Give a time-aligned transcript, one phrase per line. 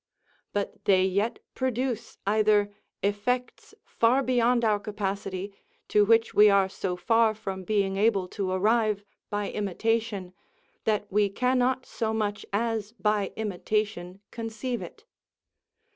[0.51, 5.53] But they yet produce either effects far beyond our capacity,
[5.89, 10.33] to which we are so far from being able to arrive by imitation
[10.85, 15.05] that we cannot so much as by imitation conceive it.